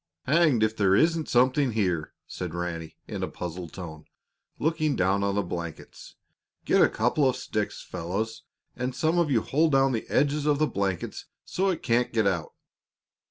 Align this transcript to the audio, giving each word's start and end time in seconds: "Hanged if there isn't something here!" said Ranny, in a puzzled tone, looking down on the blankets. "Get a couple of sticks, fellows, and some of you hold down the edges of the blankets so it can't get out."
"Hanged 0.23 0.63
if 0.63 0.75
there 0.75 0.95
isn't 0.95 1.29
something 1.29 1.73
here!" 1.73 2.15
said 2.25 2.55
Ranny, 2.55 2.97
in 3.07 3.21
a 3.21 3.27
puzzled 3.27 3.71
tone, 3.71 4.05
looking 4.57 4.95
down 4.95 5.23
on 5.23 5.35
the 5.35 5.43
blankets. 5.43 6.15
"Get 6.65 6.81
a 6.81 6.89
couple 6.89 7.29
of 7.29 7.35
sticks, 7.35 7.83
fellows, 7.83 8.41
and 8.75 8.95
some 8.95 9.19
of 9.19 9.29
you 9.29 9.41
hold 9.43 9.73
down 9.73 9.91
the 9.91 10.09
edges 10.09 10.47
of 10.47 10.57
the 10.57 10.65
blankets 10.65 11.27
so 11.45 11.69
it 11.69 11.83
can't 11.83 12.11
get 12.11 12.25
out." 12.25 12.53